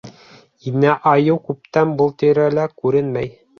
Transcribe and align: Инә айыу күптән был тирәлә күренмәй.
Инә 0.71 0.93
айыу 1.11 1.37
күптән 1.51 1.93
был 2.01 2.11
тирәлә 2.25 2.67
күренмәй. 2.83 3.33